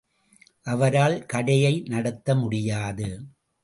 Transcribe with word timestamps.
அவரால் 0.63 1.25
கடையை 1.25 1.83
நடத்தமுடியாது. 1.89 3.09